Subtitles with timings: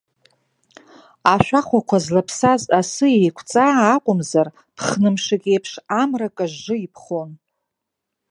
[1.33, 7.29] Ашәахәақәа злаԥсаз асы еиқәҵаа акәымзар, ԥхны мшык еиԥш амра кажжы иԥхон.